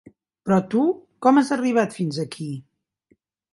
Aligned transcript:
Però 0.47 0.55
tu 0.73 0.81
com 1.27 1.39
has 1.43 1.53
arribat 1.57 1.95
fins 1.99 2.19
aquí? 2.27 2.51